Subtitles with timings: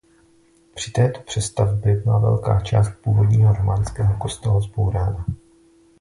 [0.75, 5.25] Při této přestavbě byla velká část původního románského kostela zbourána.